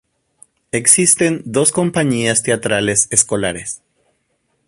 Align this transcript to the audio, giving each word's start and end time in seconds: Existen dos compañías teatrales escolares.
Existen 0.71 1.43
dos 1.45 1.71
compañías 1.71 2.41
teatrales 2.41 3.07
escolares. 3.11 3.83